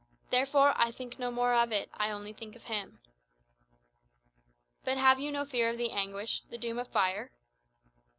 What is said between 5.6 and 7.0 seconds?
of the anguish the doom of